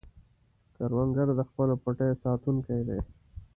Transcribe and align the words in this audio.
کروندګر 0.75 1.27
د 1.37 1.41
خپلو 1.49 1.73
پټیو 1.83 2.19
ساتونکی 2.23 2.79
دی 2.87 2.99